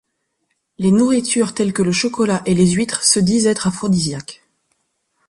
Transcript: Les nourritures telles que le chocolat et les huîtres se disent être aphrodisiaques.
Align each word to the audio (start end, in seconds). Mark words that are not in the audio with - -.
Les 0.79 0.89
nourritures 0.89 1.53
telles 1.53 1.73
que 1.73 1.83
le 1.83 1.91
chocolat 1.91 2.41
et 2.47 2.55
les 2.55 2.71
huîtres 2.71 3.03
se 3.03 3.19
disent 3.19 3.45
être 3.45 3.67
aphrodisiaques. 3.67 4.41